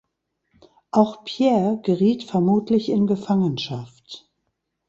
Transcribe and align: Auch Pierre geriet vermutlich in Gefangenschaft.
Auch 0.89 1.25
Pierre 1.25 1.79
geriet 1.83 2.23
vermutlich 2.23 2.89
in 2.89 3.05
Gefangenschaft. 3.05 4.31